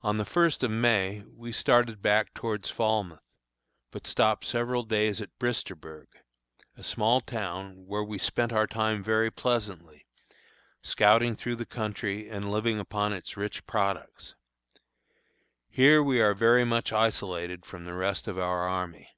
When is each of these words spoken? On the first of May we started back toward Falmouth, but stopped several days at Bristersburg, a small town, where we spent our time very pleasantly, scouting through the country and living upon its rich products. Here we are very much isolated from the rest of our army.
On 0.00 0.16
the 0.18 0.24
first 0.24 0.64
of 0.64 0.72
May 0.72 1.22
we 1.32 1.52
started 1.52 2.02
back 2.02 2.34
toward 2.34 2.66
Falmouth, 2.66 3.20
but 3.92 4.04
stopped 4.04 4.44
several 4.44 4.82
days 4.82 5.20
at 5.20 5.38
Bristersburg, 5.38 6.08
a 6.76 6.82
small 6.82 7.20
town, 7.20 7.86
where 7.86 8.02
we 8.02 8.18
spent 8.18 8.52
our 8.52 8.66
time 8.66 9.04
very 9.04 9.30
pleasantly, 9.30 10.04
scouting 10.82 11.36
through 11.36 11.54
the 11.54 11.64
country 11.64 12.28
and 12.28 12.50
living 12.50 12.80
upon 12.80 13.12
its 13.12 13.36
rich 13.36 13.64
products. 13.68 14.34
Here 15.70 16.02
we 16.02 16.20
are 16.20 16.34
very 16.34 16.64
much 16.64 16.92
isolated 16.92 17.64
from 17.64 17.84
the 17.84 17.94
rest 17.94 18.26
of 18.26 18.36
our 18.40 18.62
army. 18.68 19.10